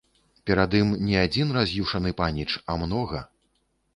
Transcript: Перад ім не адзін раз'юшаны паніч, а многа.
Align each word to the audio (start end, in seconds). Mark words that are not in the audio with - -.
Перад 0.49 0.71
ім 0.79 0.87
не 1.09 1.19
адзін 1.25 1.51
раз'юшаны 1.59 2.13
паніч, 2.21 2.49
а 2.73 2.79
многа. 2.85 3.23